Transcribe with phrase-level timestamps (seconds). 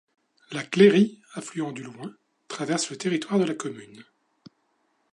[0.51, 2.11] La Cléry, affluent du Loing,
[2.47, 4.03] traverse le territoire de la commune.